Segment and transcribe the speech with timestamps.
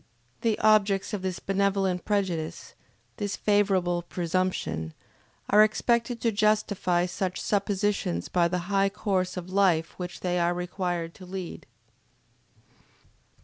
[0.41, 2.73] The objects of this benevolent prejudice,
[3.17, 4.95] this favorable presumption,
[5.51, 10.55] are expected to justify such suppositions by the high course of life which they are
[10.55, 11.67] required to lead.